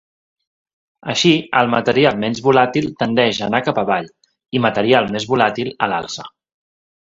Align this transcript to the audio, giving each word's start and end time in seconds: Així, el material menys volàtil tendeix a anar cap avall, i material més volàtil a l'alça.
Així, 1.11 1.33
el 1.61 1.69
material 1.73 2.17
menys 2.23 2.41
volàtil 2.47 2.89
tendeix 3.03 3.43
a 3.43 3.47
anar 3.51 3.61
cap 3.69 3.83
avall, 3.83 4.09
i 4.61 4.65
material 4.67 5.13
més 5.19 5.31
volàtil 5.35 5.73
a 5.89 5.93
l'alça. 5.95 6.29